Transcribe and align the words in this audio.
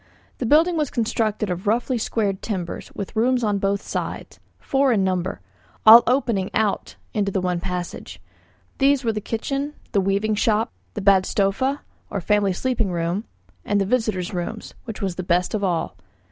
The 0.39 0.47
building 0.47 0.77
was 0.77 0.89
constructed 0.89 1.51
of 1.51 1.67
roughly 1.67 1.99
squared 1.99 2.41
timbers, 2.41 2.91
with 2.95 3.15
rooms 3.15 3.43
on 3.43 3.59
both 3.59 3.83
sides, 3.83 4.39
four 4.57 4.91
in 4.91 5.03
number, 5.03 5.41
all 5.85 6.01
opening 6.07 6.49
out 6.55 6.95
into 7.13 7.31
the 7.31 7.39
one 7.39 7.59
passage: 7.59 8.19
these 8.79 9.03
were 9.03 9.13
the 9.13 9.21
kitchen, 9.21 9.75
the 9.91 10.01
weaving 10.01 10.33
shop, 10.33 10.73
the 10.95 11.01
badstofa, 11.03 11.81
or 12.09 12.19
family 12.19 12.51
sleeping 12.51 12.91
room, 12.91 13.25
and 13.63 13.79
the 13.79 13.85
visitors' 13.85 14.33
room, 14.33 14.57
which 14.85 15.03
was 15.03 15.17
the 15.17 15.23
best 15.23 15.53
of 15.53 15.63
all. 15.63 15.95